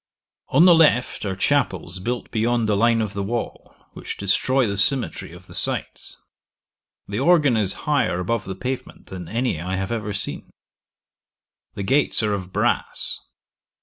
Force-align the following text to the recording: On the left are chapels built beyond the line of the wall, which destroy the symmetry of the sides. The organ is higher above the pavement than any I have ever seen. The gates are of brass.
On 0.47 0.65
the 0.65 0.73
left 0.73 1.25
are 1.25 1.35
chapels 1.35 1.99
built 1.99 2.31
beyond 2.31 2.67
the 2.67 2.75
line 2.75 3.01
of 3.01 3.13
the 3.13 3.21
wall, 3.21 3.75
which 3.93 4.17
destroy 4.17 4.65
the 4.65 4.75
symmetry 4.75 5.31
of 5.31 5.45
the 5.45 5.53
sides. 5.53 6.17
The 7.07 7.19
organ 7.19 7.55
is 7.55 7.73
higher 7.85 8.19
above 8.19 8.45
the 8.45 8.55
pavement 8.55 9.05
than 9.11 9.27
any 9.29 9.61
I 9.61 9.75
have 9.75 9.91
ever 9.91 10.11
seen. 10.11 10.49
The 11.75 11.83
gates 11.83 12.23
are 12.23 12.33
of 12.33 12.51
brass. 12.51 13.19